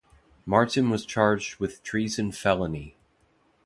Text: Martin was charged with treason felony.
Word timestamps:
Martin 0.47 0.89
was 0.89 1.05
charged 1.05 1.59
with 1.59 1.83
treason 1.83 2.31
felony. 2.31 2.97